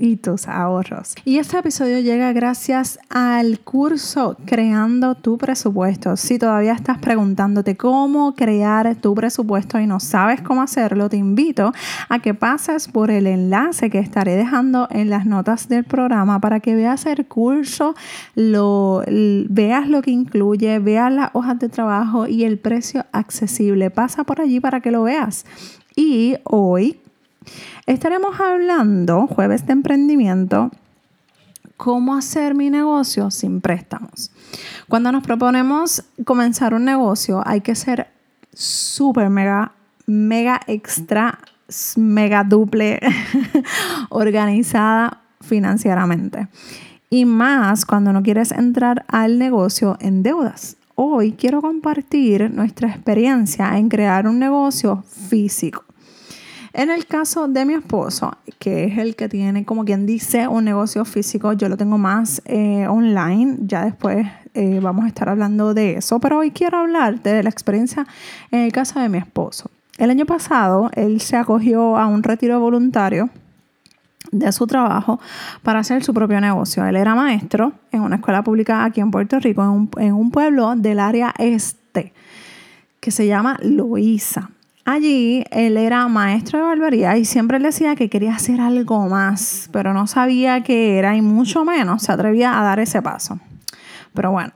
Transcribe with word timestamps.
y 0.00 0.16
tus 0.16 0.48
ahorros. 0.48 1.14
Y 1.24 1.38
este 1.38 1.58
episodio 1.58 2.00
llega 2.00 2.32
gracias 2.32 2.98
al 3.10 3.60
curso 3.60 4.36
Creando 4.46 5.14
tu 5.14 5.36
presupuesto. 5.36 6.16
Si 6.16 6.38
todavía 6.38 6.72
estás 6.72 6.98
preguntándote 6.98 7.76
cómo 7.76 8.34
crear 8.34 8.96
tu 8.96 9.14
presupuesto 9.14 9.78
y 9.78 9.86
no 9.86 10.00
sabes 10.00 10.40
cómo 10.40 10.62
hacerlo, 10.62 11.08
te 11.08 11.18
invito 11.18 11.72
a 12.08 12.18
que 12.20 12.32
pases 12.34 12.88
por 12.88 13.10
el 13.10 13.26
enlace 13.26 13.90
que 13.90 13.98
estaré 13.98 14.36
dejando 14.36 14.88
en 14.90 15.10
las 15.10 15.26
notas 15.26 15.68
del 15.68 15.84
programa 15.84 16.40
para 16.40 16.60
que 16.60 16.74
veas 16.74 17.04
el 17.06 17.26
curso, 17.26 17.94
lo, 18.34 19.04
veas 19.06 19.88
lo 19.88 20.00
que 20.00 20.10
incluye, 20.10 20.78
veas 20.78 21.12
las 21.12 21.30
hojas 21.34 21.58
de 21.58 21.68
trabajo 21.68 22.26
y 22.26 22.44
el 22.44 22.58
precio 22.58 23.04
accesible. 23.12 23.90
Pasa 23.90 24.24
por 24.24 24.40
allí 24.40 24.60
para 24.60 24.80
que 24.80 24.90
lo 24.90 25.02
veas. 25.02 25.44
Y 25.94 26.36
hoy 26.44 26.98
Estaremos 27.86 28.38
hablando, 28.38 29.26
jueves 29.26 29.66
de 29.66 29.72
emprendimiento, 29.72 30.70
cómo 31.76 32.14
hacer 32.14 32.54
mi 32.54 32.68
negocio 32.68 33.30
sin 33.30 33.60
préstamos. 33.60 34.30
Cuando 34.88 35.10
nos 35.12 35.22
proponemos 35.22 36.04
comenzar 36.24 36.74
un 36.74 36.84
negocio, 36.84 37.42
hay 37.46 37.62
que 37.62 37.74
ser 37.74 38.08
súper 38.52 39.30
mega, 39.30 39.72
mega 40.06 40.60
extra, 40.66 41.38
mega 41.96 42.44
duple 42.44 43.00
organizada 44.10 45.22
financieramente. 45.40 46.48
Y 47.08 47.24
más 47.24 47.86
cuando 47.86 48.12
no 48.12 48.22
quieres 48.22 48.52
entrar 48.52 49.04
al 49.08 49.38
negocio 49.38 49.96
en 50.00 50.22
deudas. 50.22 50.76
Hoy 50.94 51.32
quiero 51.32 51.62
compartir 51.62 52.50
nuestra 52.50 52.88
experiencia 52.88 53.78
en 53.78 53.88
crear 53.88 54.28
un 54.28 54.38
negocio 54.38 55.02
físico. 55.30 55.84
En 56.72 56.90
el 56.90 57.06
caso 57.06 57.48
de 57.48 57.64
mi 57.64 57.74
esposo, 57.74 58.36
que 58.58 58.84
es 58.84 58.98
el 58.98 59.16
que 59.16 59.28
tiene, 59.28 59.64
como 59.64 59.84
quien 59.84 60.06
dice, 60.06 60.46
un 60.46 60.64
negocio 60.64 61.04
físico, 61.04 61.52
yo 61.52 61.68
lo 61.68 61.76
tengo 61.76 61.98
más 61.98 62.42
eh, 62.44 62.86
online, 62.88 63.56
ya 63.62 63.84
después 63.84 64.26
eh, 64.54 64.78
vamos 64.80 65.04
a 65.04 65.08
estar 65.08 65.28
hablando 65.28 65.74
de 65.74 65.94
eso, 65.94 66.20
pero 66.20 66.38
hoy 66.38 66.52
quiero 66.52 66.78
hablarte 66.78 67.32
de 67.32 67.42
la 67.42 67.50
experiencia 67.50 68.06
en 68.52 68.60
el 68.60 68.72
caso 68.72 69.00
de 69.00 69.08
mi 69.08 69.18
esposo. 69.18 69.70
El 69.98 70.10
año 70.10 70.26
pasado, 70.26 70.90
él 70.94 71.20
se 71.20 71.36
acogió 71.36 71.96
a 71.96 72.06
un 72.06 72.22
retiro 72.22 72.60
voluntario 72.60 73.30
de 74.30 74.52
su 74.52 74.66
trabajo 74.66 75.20
para 75.62 75.80
hacer 75.80 76.04
su 76.04 76.14
propio 76.14 76.40
negocio. 76.40 76.84
Él 76.86 76.96
era 76.96 77.14
maestro 77.14 77.72
en 77.90 78.02
una 78.02 78.16
escuela 78.16 78.42
pública 78.42 78.84
aquí 78.84 79.00
en 79.00 79.10
Puerto 79.10 79.38
Rico, 79.40 79.62
en 79.98 80.12
un, 80.12 80.30
pueblo 80.30 80.74
del 80.76 81.00
área 81.00 81.34
este, 81.38 82.12
que 83.00 83.10
se 83.10 83.26
llama 83.26 83.58
Loíza. 83.62 84.50
Allí 84.90 85.44
él 85.52 85.76
era 85.76 86.08
maestro 86.08 86.58
de 86.58 86.64
barbería 86.64 87.16
y 87.16 87.24
siempre 87.24 87.60
le 87.60 87.66
decía 87.66 87.94
que 87.94 88.10
quería 88.10 88.34
hacer 88.34 88.60
algo 88.60 89.08
más, 89.08 89.70
pero 89.72 89.94
no 89.94 90.08
sabía 90.08 90.64
qué 90.64 90.98
era 90.98 91.14
y 91.16 91.22
mucho 91.22 91.64
menos 91.64 92.02
se 92.02 92.10
atrevía 92.10 92.58
a 92.58 92.64
dar 92.64 92.80
ese 92.80 93.00
paso. 93.00 93.38
Pero 94.14 94.32
bueno, 94.32 94.50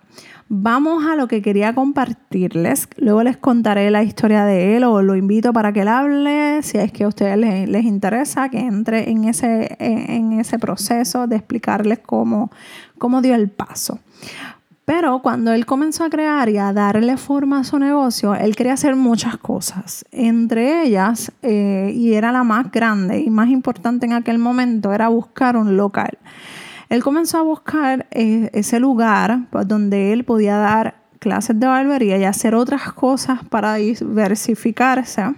vamos 0.48 1.06
a 1.06 1.14
lo 1.14 1.28
que 1.28 1.40
quería 1.40 1.72
compartirles. 1.72 2.88
Luego 2.96 3.22
les 3.22 3.36
contaré 3.36 3.92
la 3.92 4.02
historia 4.02 4.44
de 4.44 4.76
él 4.76 4.82
o 4.82 5.02
lo 5.02 5.14
invito 5.14 5.52
para 5.52 5.72
que 5.72 5.82
él 5.82 5.88
hable, 5.88 6.64
si 6.64 6.78
es 6.78 6.90
que 6.90 7.04
a 7.04 7.08
ustedes 7.08 7.38
les, 7.68 7.84
interesa, 7.84 8.48
que 8.48 8.58
entre 8.58 9.10
en 9.10 9.26
ese, 9.26 9.76
en 9.78 10.32
ese 10.40 10.58
proceso 10.58 11.28
de 11.28 11.36
explicarles 11.36 12.00
cómo, 12.00 12.50
cómo 12.98 13.22
dio 13.22 13.36
el 13.36 13.50
paso. 13.50 14.00
Pero 14.84 15.20
cuando 15.20 15.52
él 15.52 15.64
comenzó 15.64 16.04
a 16.04 16.10
crear 16.10 16.48
y 16.50 16.58
a 16.58 16.72
darle 16.74 17.16
forma 17.16 17.60
a 17.60 17.64
su 17.64 17.78
negocio, 17.78 18.34
él 18.34 18.54
quería 18.54 18.74
hacer 18.74 18.96
muchas 18.96 19.38
cosas. 19.38 20.04
Entre 20.12 20.82
ellas, 20.82 21.32
eh, 21.42 21.90
y 21.94 22.12
era 22.14 22.32
la 22.32 22.44
más 22.44 22.70
grande 22.70 23.20
y 23.20 23.30
más 23.30 23.48
importante 23.48 24.04
en 24.04 24.12
aquel 24.12 24.38
momento, 24.38 24.92
era 24.92 25.08
buscar 25.08 25.56
un 25.56 25.78
local. 25.78 26.18
Él 26.90 27.02
comenzó 27.02 27.38
a 27.38 27.42
buscar 27.42 28.06
eh, 28.10 28.50
ese 28.52 28.78
lugar 28.78 29.46
pues, 29.50 29.66
donde 29.66 30.12
él 30.12 30.24
podía 30.24 30.58
dar 30.58 30.96
clases 31.18 31.58
de 31.58 31.66
barbería 31.66 32.18
y 32.18 32.24
hacer 32.24 32.54
otras 32.54 32.92
cosas 32.92 33.40
para 33.48 33.76
diversificarse 33.76 35.34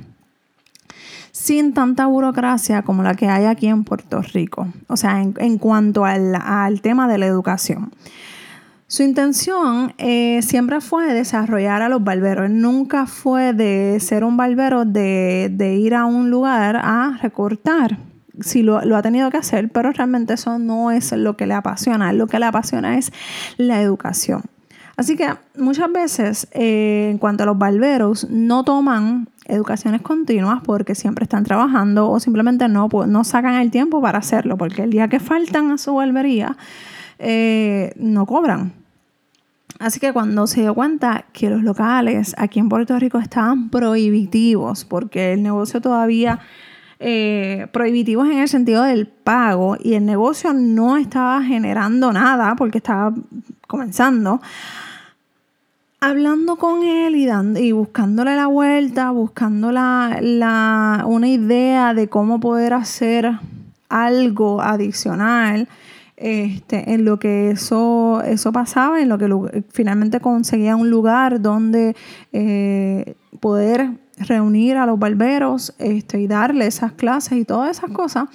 sin 1.30 1.72
tanta 1.72 2.06
burocracia 2.06 2.82
como 2.82 3.04
la 3.04 3.14
que 3.14 3.28
hay 3.28 3.44
aquí 3.44 3.68
en 3.68 3.84
Puerto 3.84 4.20
Rico. 4.22 4.66
O 4.88 4.96
sea, 4.96 5.22
en, 5.22 5.58
cuanto 5.58 6.04
al 6.04 6.80
tema 6.80 7.06
de 7.06 7.18
la 7.18 7.26
educación. 7.26 7.92
Su 8.88 9.02
intención 9.02 9.94
eh, 9.98 10.41
siempre 10.42 10.80
fue 10.80 11.12
desarrollar 11.12 11.82
a 11.82 11.88
los 11.88 12.04
barberos. 12.04 12.48
Nunca 12.50 13.06
fue 13.06 13.52
de 13.52 13.98
ser 13.98 14.22
un 14.22 14.36
barbero 14.36 14.84
de, 14.84 15.78
ir 15.80 15.94
a 15.94 16.06
un 16.06 16.30
lugar 16.30 16.76
a 16.76 17.19
recortar. 17.20 17.98
Sí, 18.41 18.62
lo, 18.62 18.78
ha 18.78 19.02
tenido 19.02 19.28
que 19.30 19.38
hacer, 19.38 19.70
pero 19.70 19.91
realmente 19.91 20.34
eso 20.34 20.60
no 20.60 20.92
es 20.92 21.10
lo 21.10 21.36
que 21.36 21.47
le 21.47 21.54
apasiona. 21.54 22.12
Lo 22.12 22.28
que 22.28 22.38
le 22.38 22.47
apasiona 22.47 22.97
es 22.97 23.12
la 23.56 23.82
educación. 23.82 24.42
Así 24.97 25.16
que 25.16 25.28
muchas 25.58 25.91
veces, 25.92 26.47
eh, 26.53 27.08
en 27.10 27.18
cuanto 27.18 27.42
a 27.42 27.47
los 27.47 27.58
barberos, 27.58 28.28
no 28.30 28.62
toman 28.62 29.28
educaciones 29.47 30.00
continuas 30.00 30.62
porque 30.64 30.94
siempre 30.94 31.24
están 31.24 31.42
trabajando 31.42 32.08
o 32.08 32.20
simplemente 32.20 32.68
no, 32.68 32.88
no 33.06 33.24
sacan 33.24 33.54
el 33.54 33.72
tiempo 33.72 34.00
para 34.00 34.18
hacerlo, 34.18 34.56
porque 34.56 34.82
el 34.82 34.91
día 34.91 35.08
que 35.08 35.18
faltan 35.18 35.72
a 35.72 35.78
su 35.78 35.94
barbería, 35.94 36.56
eh, 37.19 37.93
no 37.97 38.27
cobran. 38.27 38.72
Así 39.78 40.00
que 40.00 40.12
cuando 40.12 40.47
se 40.47 40.62
dio 40.62 40.75
cuenta 40.75 41.27
que 41.32 41.50
los 41.50 41.62
locales 41.62 42.34
aquí 42.38 42.60
en 42.60 42.69
Puerto 42.69 42.99
Rico 42.99 43.19
estaban 43.19 43.69
prohibitivos, 43.69 44.84
porque 44.84 45.34
el 45.34 45.43
negocio 45.43 45.81
todavía 45.81 46.41
eh, 46.99 47.66
prohibitivos 47.72 48.27
en 48.31 48.38
el 48.38 48.49
sentido 48.49 48.82
del 48.82 49.06
pago 49.06 49.77
y 49.78 49.94
el 49.94 50.06
negocio 50.06 50.54
no 50.54 50.97
estaba 50.97 51.43
generando 51.43 52.10
nada 52.12 52.56
porque 52.56 52.78
estaba 52.78 53.15
comenzando. 53.66 54.41
Hablando 56.00 56.56
con 56.56 56.84
él 56.84 57.16
y, 57.16 57.72
buscándole 57.72 58.37
la 58.37 58.47
vuelta, 58.47 59.10
buscando 59.10 59.72
la, 59.72 61.03
una 61.06 61.28
idea 61.28 61.94
de 61.94 62.09
cómo 62.09 62.38
poder 62.41 62.75
hacer 62.75 63.31
algo 63.88 64.62
adicional, 64.62 65.69
este, 66.16 66.94
en 66.94 67.04
lo 67.04 67.19
que 67.19 67.50
eso, 67.50 68.22
eso 68.22 68.53
pasaba, 68.53 69.00
en 69.00 69.09
lo 69.09 69.19
que 69.19 69.65
finalmente 69.71 70.21
conseguía 70.21 70.77
un 70.77 70.91
lugar 70.91 71.43
donde 71.43 71.94
eh, 72.32 73.15
poder 73.41 73.91
reunir 74.19 74.77
a 74.77 74.87
los 74.87 74.99
barberos 74.99 75.75
este, 75.78 76.21
y 76.21 76.27
darle 76.27 76.66
esas 76.66 76.93
clases 76.93 77.38
y 77.38 77.44
todas 77.44 77.78
esas 77.78 77.91
cosas, 77.91 78.28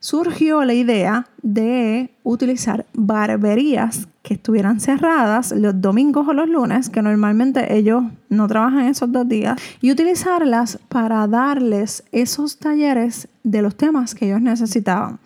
surgió 0.00 0.64
la 0.64 0.74
idea 0.74 1.26
de 1.42 2.10
utilizar 2.22 2.86
barberías 2.94 4.08
que 4.22 4.34
estuvieran 4.34 4.80
cerradas 4.80 5.52
los 5.52 5.80
domingos 5.80 6.28
o 6.28 6.32
los 6.32 6.48
lunes, 6.48 6.88
que 6.88 7.02
normalmente 7.02 7.74
ellos 7.74 8.04
no 8.28 8.46
trabajan 8.46 8.86
esos 8.86 9.10
dos 9.10 9.28
días, 9.28 9.60
y 9.80 9.90
utilizarlas 9.90 10.78
para 10.88 11.26
darles 11.26 12.04
esos 12.12 12.58
talleres 12.58 13.28
de 13.42 13.62
los 13.62 13.76
temas 13.76 14.14
que 14.14 14.26
ellos 14.26 14.40
necesitaban. 14.40 15.18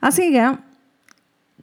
Así 0.00 0.30
que 0.30 0.69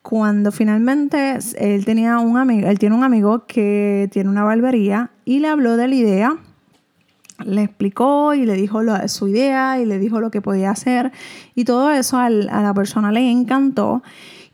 cuando 0.08 0.54
finalmente 0.54 1.38
él 1.58 1.84
tenía 1.84 2.20
un 2.20 2.38
amigo, 2.38 2.70
él 2.70 2.80
tiene 2.80 2.96
un 2.96 3.04
amigo 3.04 3.46
que 3.46 4.08
tiene 4.10 4.30
una 4.30 4.46
barbería 4.46 5.12
y 5.26 5.40
le 5.40 5.50
habló 5.50 5.76
de 5.76 5.90
la 5.90 5.96
idea, 5.96 6.38
le 7.44 7.64
explicó 7.64 8.34
y 8.34 8.46
le 8.46 8.54
dijo 8.54 8.80
su 9.10 9.28
idea 9.28 9.82
y 9.82 9.86
le 9.86 10.00
dijo 10.00 10.22
lo 10.22 10.32
que 10.32 10.40
podía 10.42 10.72
hacer 10.72 11.12
y 11.56 11.66
todo 11.66 11.92
eso 11.92 12.20
a 12.20 12.30
la 12.30 12.74
persona 12.74 13.12
le 13.12 13.30
encantó 13.30 14.02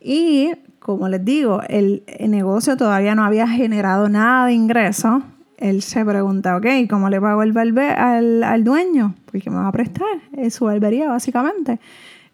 y 0.01 0.49
como 0.79 1.07
les 1.07 1.23
digo, 1.23 1.61
el, 1.69 2.01
negocio 2.27 2.75
todavía 2.75 3.13
no 3.13 3.23
había 3.23 3.47
generado 3.47 4.09
nada 4.09 4.47
de 4.47 4.53
ingreso. 4.53 5.21
Él 5.57 5.83
se 5.83 6.03
pregunta, 6.03 6.57
ok, 6.57 6.65
¿cómo 6.89 7.09
le 7.09 7.21
pago 7.21 7.43
el 7.43 7.55
al, 7.77 8.43
al 8.43 8.63
dueño? 8.63 9.13
Porque 9.27 9.51
me 9.51 9.57
va 9.57 9.67
a 9.67 9.71
prestar, 9.71 10.17
es 10.35 10.55
su 10.55 10.65
barbería 10.65 11.09
básicamente. 11.09 11.79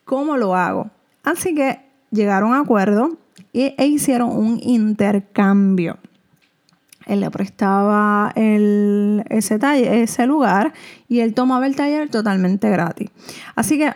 ¿Cómo 0.06 0.38
lo 0.38 0.56
hago? 0.56 0.90
Así 1.26 1.54
que 1.54 1.89
llegaron 2.12 2.54
a 2.54 2.60
acuerdo 2.60 3.18
e 3.54 3.86
hicieron 3.86 4.30
un 4.30 4.60
intercambio. 4.62 5.98
Él 7.06 7.22
le 7.22 7.32
prestaba 7.32 8.32
el, 8.36 9.24
ese, 9.30 9.60
ese 10.04 10.28
lugar 10.28 10.74
y 11.08 11.22
él 11.22 11.34
tomaba 11.34 11.66
el 11.66 11.76
taller 11.76 12.10
totalmente 12.10 12.70
gratis. 12.70 13.10
Así 13.56 13.80
que 13.80 13.94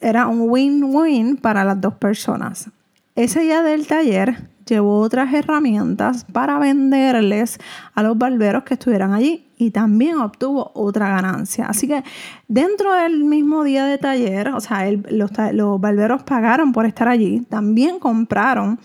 era 0.00 0.28
un 0.28 0.48
win-win 0.48 1.36
para 1.36 1.64
las 1.64 1.80
dos 1.80 1.94
personas. 1.94 2.70
Ese 3.16 3.40
día 3.40 3.62
del 3.62 3.86
taller, 3.86 4.48
llevó 4.66 5.00
otras 5.00 5.32
herramientas 5.32 6.24
para 6.24 6.58
venderles 6.58 7.58
a 7.94 8.02
los 8.02 8.16
barberos 8.16 8.64
que 8.64 8.74
estuvieran 8.74 9.12
allí 9.12 9.46
y 9.56 9.70
también 9.70 10.18
obtuvo 10.18 10.70
otra 10.74 11.08
ganancia. 11.08 11.66
Así 11.66 11.86
que 11.86 12.02
dentro 12.48 12.94
del 12.94 13.24
mismo 13.24 13.64
día 13.64 13.86
de 13.86 13.98
taller, 13.98 14.48
o 14.48 14.60
sea, 14.60 14.90
los, 14.90 15.30
los, 15.52 15.80
barberos 15.80 16.22
pagaron 16.22 16.72
por 16.72 16.86
estar 16.86 17.08
allí, 17.08 17.40
también 17.48 17.98
compraron 17.98 18.78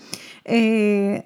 eh, 0.44 1.24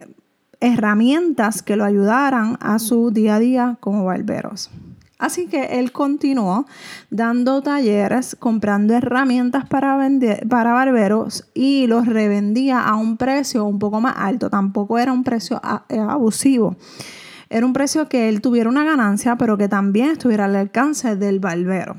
herramientas 0.60 1.62
que 1.62 1.76
lo 1.76 1.84
ayudaran 1.84 2.56
a 2.60 2.78
su 2.78 3.10
día 3.10 3.36
a 3.36 3.38
día 3.38 3.76
como 3.80 4.04
barberos. 4.04 4.70
Así 5.18 5.46
que 5.46 5.78
él 5.78 5.92
continuó 5.92 6.66
dando 7.08 7.62
talleres, 7.62 8.36
comprando 8.38 8.94
herramientas 8.94 9.66
para, 9.66 9.96
vender, 9.96 10.46
para 10.48 10.72
barberos 10.72 11.48
y 11.54 11.86
los 11.86 12.06
revendía 12.06 12.80
a 12.80 12.96
un 12.96 13.16
precio 13.16 13.64
un 13.64 13.78
poco 13.78 14.00
más 14.00 14.14
alto. 14.16 14.50
Tampoco 14.50 14.98
era 14.98 15.12
un 15.12 15.22
precio 15.22 15.60
eh, 15.88 15.98
abusivo. 15.98 16.76
Era 17.48 17.64
un 17.64 17.72
precio 17.72 18.08
que 18.08 18.28
él 18.28 18.40
tuviera 18.40 18.68
una 18.68 18.84
ganancia, 18.84 19.36
pero 19.36 19.56
que 19.56 19.68
también 19.68 20.10
estuviera 20.10 20.46
al 20.46 20.56
alcance 20.56 21.14
del 21.14 21.38
barbero. 21.38 21.96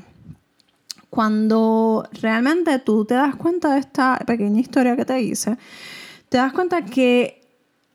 Cuando 1.08 2.06
realmente 2.20 2.78
tú 2.80 3.06
te 3.06 3.14
das 3.14 3.36
cuenta 3.36 3.72
de 3.72 3.80
esta 3.80 4.18
pequeña 4.26 4.60
historia 4.60 4.96
que 4.96 5.06
te 5.06 5.18
hice, 5.22 5.56
te 6.28 6.36
das 6.36 6.52
cuenta 6.52 6.84
que 6.84 7.42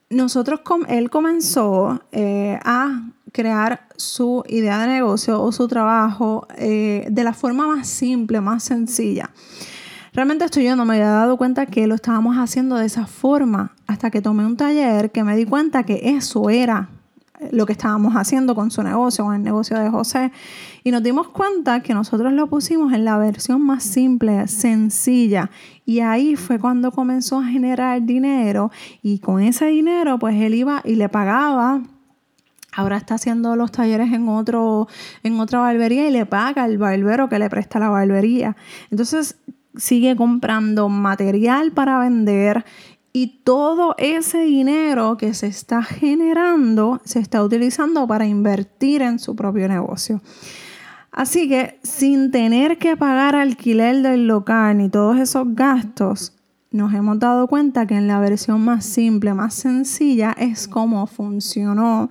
nosotros, 0.09 0.61
él 0.87 1.09
comenzó 1.09 2.01
eh, 2.11 2.59
a 2.63 3.03
crear 3.31 3.87
su 3.95 4.43
idea 4.47 4.79
de 4.79 4.87
negocio 4.87 5.41
o 5.41 5.51
su 5.51 5.67
trabajo 5.67 6.47
eh, 6.57 7.07
de 7.09 7.23
la 7.23 7.33
forma 7.33 7.67
más 7.67 7.87
simple, 7.87 8.41
más 8.41 8.63
sencilla. 8.63 9.29
Realmente 10.13 10.43
esto 10.43 10.59
yo 10.59 10.75
no 10.75 10.83
me 10.83 10.95
había 10.95 11.09
dado 11.09 11.37
cuenta 11.37 11.65
que 11.65 11.87
lo 11.87 11.95
estábamos 11.95 12.35
haciendo 12.35 12.75
de 12.75 12.85
esa 12.85 13.05
forma 13.07 13.73
hasta 13.87 14.11
que 14.11 14.21
tomé 14.21 14.45
un 14.45 14.57
taller 14.57 15.11
que 15.11 15.23
me 15.23 15.37
di 15.37 15.45
cuenta 15.45 15.83
que 15.83 16.01
eso 16.15 16.49
era 16.49 16.89
lo 17.51 17.65
que 17.65 17.71
estábamos 17.71 18.13
haciendo 18.15 18.53
con 18.53 18.69
su 18.69 18.83
negocio, 18.83 19.25
con 19.25 19.35
el 19.35 19.43
negocio 19.43 19.79
de 19.79 19.89
José. 19.89 20.31
Y 20.83 20.91
nos 20.91 21.01
dimos 21.01 21.29
cuenta 21.29 21.81
que 21.81 21.93
nosotros 21.93 22.33
lo 22.33 22.47
pusimos 22.47 22.93
en 22.93 23.05
la 23.05 23.17
versión 23.17 23.61
más 23.61 23.83
simple, 23.83 24.47
sencilla. 24.47 25.49
Y 25.85 26.01
ahí 26.01 26.35
fue 26.35 26.59
cuando 26.59 26.91
comenzó 26.91 27.39
a 27.39 27.45
generar 27.45 28.03
dinero. 28.03 28.71
Y 29.01 29.19
con 29.19 29.41
ese 29.41 29.65
dinero, 29.67 30.19
pues 30.19 30.35
él 30.35 30.53
iba 30.53 30.81
y 30.83 30.95
le 30.95 31.09
pagaba 31.09 31.81
Ahora 32.73 32.97
está 32.97 33.15
haciendo 33.15 33.55
los 33.55 33.71
talleres 33.71 34.13
en, 34.13 34.29
otro, 34.29 34.87
en 35.23 35.39
otra 35.39 35.59
barbería 35.59 36.07
y 36.07 36.11
le 36.11 36.25
paga 36.25 36.63
al 36.63 36.77
barbero 36.77 37.27
que 37.27 37.37
le 37.37 37.49
presta 37.49 37.79
la 37.79 37.89
barbería. 37.89 38.55
Entonces 38.89 39.37
sigue 39.75 40.15
comprando 40.15 40.87
material 40.89 41.71
para 41.71 41.99
vender 41.99 42.65
y 43.13 43.41
todo 43.43 43.95
ese 43.97 44.39
dinero 44.39 45.17
que 45.17 45.33
se 45.33 45.47
está 45.47 45.83
generando 45.83 47.01
se 47.03 47.19
está 47.19 47.43
utilizando 47.43 48.07
para 48.07 48.25
invertir 48.25 49.01
en 49.01 49.19
su 49.19 49.35
propio 49.35 49.67
negocio. 49.67 50.21
Así 51.11 51.49
que 51.49 51.77
sin 51.83 52.31
tener 52.31 52.77
que 52.77 52.95
pagar 52.95 53.35
alquiler 53.35 54.01
del 54.01 54.27
local 54.27 54.77
ni 54.77 54.87
todos 54.87 55.19
esos 55.19 55.53
gastos, 55.55 56.33
nos 56.71 56.93
hemos 56.93 57.19
dado 57.19 57.47
cuenta 57.47 57.85
que 57.85 57.95
en 57.95 58.07
la 58.07 58.21
versión 58.21 58.63
más 58.63 58.85
simple, 58.85 59.33
más 59.33 59.53
sencilla, 59.53 60.31
es 60.37 60.69
como 60.69 61.05
funcionó 61.05 62.09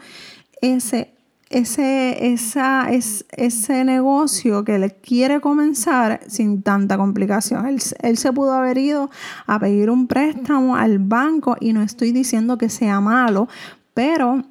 ese, 0.61 1.15
ese, 1.51 2.33
esa, 2.33 2.91
es, 2.91 3.25
ese 3.33 3.85
negocio 3.85 4.65
que 4.65 4.79
le 4.79 4.91
quiere 4.91 5.41
comenzar 5.41 6.21
sin 6.29 6.63
tanta 6.63 6.97
complicación. 6.97 7.67
Él, 7.67 7.81
él, 8.03 8.17
se 8.17 8.33
pudo 8.33 8.53
haber 8.53 8.79
ido 8.79 9.11
a 9.47 9.59
pedir 9.59 9.91
un 9.91 10.07
préstamo 10.07 10.77
al 10.77 10.99
banco 10.99 11.57
y 11.61 11.73
no 11.73 11.83
estoy 11.83 12.13
diciendo 12.13 12.57
que 12.59 12.69
sea 12.69 13.01
malo, 13.01 13.49
pero 13.95 14.45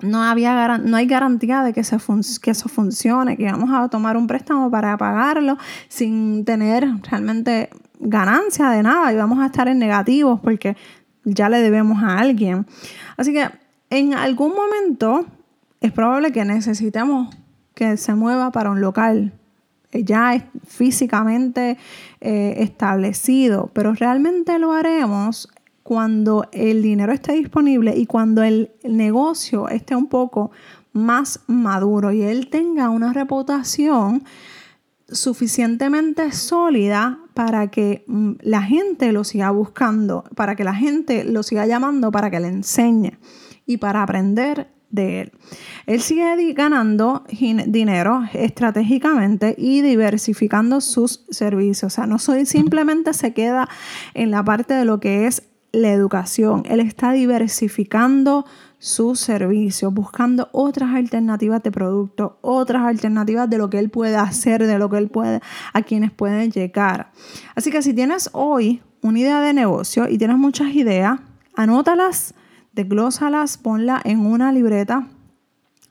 no, 0.00 0.22
había, 0.22 0.78
no 0.78 0.96
hay 0.96 1.06
garantía 1.06 1.62
de 1.62 1.72
que, 1.72 1.82
se 1.84 1.98
que 2.42 2.50
eso 2.50 2.68
funcione, 2.68 3.36
que 3.36 3.44
vamos 3.44 3.70
a 3.72 3.88
tomar 3.88 4.16
un 4.16 4.26
préstamo 4.26 4.70
para 4.70 4.96
pagarlo 4.96 5.58
sin 5.88 6.44
tener 6.44 6.86
realmente 7.10 7.70
ganancia 7.98 8.70
de 8.70 8.82
nada 8.82 9.12
y 9.12 9.16
vamos 9.16 9.40
a 9.40 9.46
estar 9.46 9.66
en 9.68 9.78
negativos 9.78 10.40
porque 10.40 10.76
ya 11.24 11.48
le 11.48 11.60
debemos 11.60 12.02
a 12.02 12.18
alguien. 12.18 12.66
Así 13.16 13.32
que 13.32 13.48
en 13.90 14.14
algún 14.14 14.54
momento 14.54 15.26
es 15.80 15.92
probable 15.92 16.32
que 16.32 16.44
necesitemos 16.44 17.34
que 17.74 17.96
se 17.96 18.14
mueva 18.14 18.50
para 18.50 18.70
un 18.70 18.80
local. 18.80 19.32
Eh, 19.92 20.04
ya 20.04 20.50
físicamente 20.66 21.78
eh, 22.20 22.54
establecido, 22.58 23.70
pero 23.72 23.94
realmente 23.94 24.58
lo 24.58 24.72
haremos 24.72 25.48
cuando 25.82 26.46
el 26.52 26.82
dinero 26.82 27.12
esté 27.12 27.32
disponible 27.32 27.96
y 27.96 28.04
cuando 28.04 28.42
el 28.42 28.70
negocio 28.84 29.68
esté 29.68 29.96
un 29.96 30.08
poco 30.08 30.50
más 30.92 31.40
maduro 31.46 32.12
y 32.12 32.22
él 32.22 32.50
tenga 32.50 32.90
una 32.90 33.14
reputación 33.14 34.24
suficientemente 35.08 36.32
sólida 36.32 37.20
para 37.32 37.68
que 37.68 38.04
mm, 38.06 38.32
la 38.42 38.60
gente 38.60 39.12
lo 39.12 39.24
siga 39.24 39.50
buscando, 39.50 40.24
para 40.34 40.54
que 40.56 40.64
la 40.64 40.74
gente 40.74 41.24
lo 41.24 41.42
siga 41.42 41.64
llamando, 41.64 42.10
para 42.10 42.30
que 42.30 42.40
le 42.40 42.48
enseñe 42.48 43.18
y 43.68 43.76
para 43.76 44.02
aprender 44.02 44.66
de 44.90 45.20
él. 45.20 45.32
Él 45.86 46.00
sigue 46.00 46.52
ganando 46.54 47.24
dinero 47.66 48.22
estratégicamente 48.32 49.54
y 49.56 49.82
diversificando 49.82 50.80
sus 50.80 51.24
servicios. 51.30 51.92
O 51.92 51.94
sea, 51.94 52.06
no 52.06 52.18
simplemente 52.18 53.12
se 53.12 53.34
queda 53.34 53.68
en 54.14 54.30
la 54.30 54.42
parte 54.42 54.74
de 54.74 54.84
lo 54.84 54.98
que 54.98 55.26
es 55.26 55.42
la 55.72 55.92
educación. 55.92 56.62
Él 56.66 56.80
está 56.80 57.12
diversificando 57.12 58.46
sus 58.78 59.20
servicios, 59.20 59.92
buscando 59.92 60.48
otras 60.52 60.94
alternativas 60.94 61.62
de 61.62 61.70
producto, 61.70 62.38
otras 62.40 62.84
alternativas 62.84 63.50
de 63.50 63.58
lo 63.58 63.68
que 63.68 63.78
él 63.78 63.90
puede 63.90 64.16
hacer, 64.16 64.66
de 64.66 64.78
lo 64.78 64.88
que 64.88 64.96
él 64.96 65.08
puede, 65.08 65.40
a 65.74 65.82
quienes 65.82 66.10
pueden 66.10 66.50
llegar. 66.50 67.10
Así 67.54 67.70
que 67.70 67.82
si 67.82 67.92
tienes 67.92 68.30
hoy 68.32 68.80
una 69.02 69.18
idea 69.18 69.40
de 69.42 69.52
negocio 69.52 70.08
y 70.08 70.16
tienes 70.16 70.38
muchas 70.38 70.74
ideas, 70.74 71.20
anótalas 71.54 72.34
desglósalas, 72.78 73.58
ponla 73.58 74.00
en 74.04 74.20
una 74.20 74.52
libreta 74.52 75.08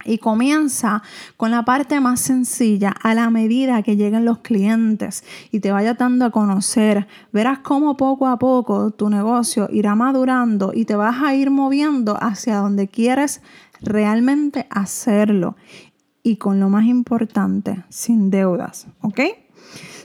y 0.06 0.19
comienza 0.19 1.04
con 1.36 1.51
la 1.51 1.66
parte 1.66 2.00
más 2.00 2.22
sencilla 2.22 2.92
a 3.04 3.13
la 3.13 3.30
medida 3.30 3.84
que 3.84 3.98
lleguen 3.98 4.24
los 4.24 4.38
clientes 4.38 5.25
y 5.51 5.60
te 5.60 5.72
vaya 5.72 5.95
dando 5.95 6.24
a 6.24 6.31
conocer. 6.31 7.06
Verás 7.34 7.60
cómo 7.60 7.98
poco 7.98 8.28
a 8.28 8.39
poco 8.39 8.92
tu 8.92 9.10
negocio 9.10 9.68
irá 9.69 9.95
madurando 9.95 10.72
y 10.74 10.86
te 10.86 10.95
vas 10.95 11.22
a 11.22 11.36
ir 11.36 11.51
moviendo 11.51 12.18
hacia 12.22 12.57
donde 12.57 12.88
quieres 12.88 13.42
realmente 13.81 14.66
hacerlo. 14.69 15.57
Y 16.24 16.38
con 16.38 16.62
lo 16.62 16.69
más 16.69 16.86
importante, 16.86 17.84
sin 17.89 18.30
deudas, 18.30 18.88
¿ok? 19.01 19.19